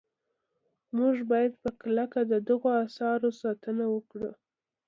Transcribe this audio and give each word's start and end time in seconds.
موږ 0.97 1.15
باید 1.31 1.53
په 1.63 1.69
کلکه 1.81 2.19
د 2.31 2.33
دغو 2.47 2.69
اثارو 2.85 3.29
ساتنه 3.41 3.85
وکړو. 3.93 4.31